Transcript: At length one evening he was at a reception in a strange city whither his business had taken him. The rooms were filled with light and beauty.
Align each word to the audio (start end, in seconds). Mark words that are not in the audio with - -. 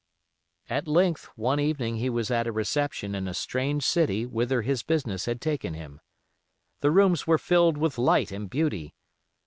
At 0.67 0.87
length 0.87 1.25
one 1.35 1.59
evening 1.59 1.97
he 1.97 2.09
was 2.09 2.31
at 2.31 2.47
a 2.47 2.51
reception 2.51 3.13
in 3.13 3.27
a 3.27 3.35
strange 3.35 3.83
city 3.83 4.25
whither 4.25 4.63
his 4.63 4.81
business 4.81 5.25
had 5.25 5.39
taken 5.39 5.75
him. 5.75 6.01
The 6.79 6.89
rooms 6.89 7.27
were 7.27 7.37
filled 7.37 7.77
with 7.77 7.99
light 7.99 8.31
and 8.31 8.49
beauty. 8.49 8.95